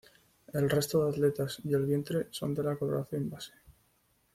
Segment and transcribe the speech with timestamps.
[0.51, 3.51] El resto de aletas y el vientre son de la coloración base.